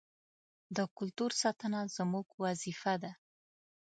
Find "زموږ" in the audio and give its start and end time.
1.97-2.27